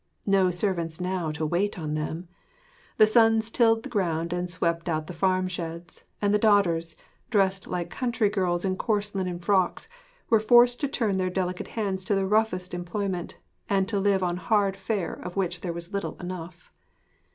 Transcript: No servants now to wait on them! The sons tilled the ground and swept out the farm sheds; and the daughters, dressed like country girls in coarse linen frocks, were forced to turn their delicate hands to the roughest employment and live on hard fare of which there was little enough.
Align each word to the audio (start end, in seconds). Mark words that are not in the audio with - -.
No 0.25 0.49
servants 0.49 0.99
now 0.99 1.29
to 1.33 1.45
wait 1.45 1.77
on 1.77 1.93
them! 1.93 2.27
The 2.97 3.05
sons 3.05 3.51
tilled 3.51 3.83
the 3.83 3.89
ground 3.89 4.33
and 4.33 4.49
swept 4.49 4.89
out 4.89 5.05
the 5.05 5.13
farm 5.13 5.47
sheds; 5.47 6.03
and 6.19 6.33
the 6.33 6.39
daughters, 6.39 6.95
dressed 7.29 7.67
like 7.67 7.91
country 7.91 8.27
girls 8.27 8.65
in 8.65 8.77
coarse 8.77 9.13
linen 9.13 9.37
frocks, 9.37 9.87
were 10.27 10.39
forced 10.39 10.79
to 10.81 10.87
turn 10.87 11.17
their 11.17 11.29
delicate 11.29 11.67
hands 11.77 12.03
to 12.05 12.15
the 12.15 12.25
roughest 12.25 12.73
employment 12.73 13.37
and 13.69 13.93
live 13.93 14.23
on 14.23 14.37
hard 14.37 14.75
fare 14.75 15.13
of 15.13 15.35
which 15.35 15.61
there 15.61 15.69
was 15.71 15.93
little 15.93 16.15
enough. 16.19 16.73